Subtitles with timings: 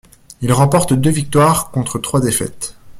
[0.41, 2.75] Il remporte deux victoires contre trois défaites.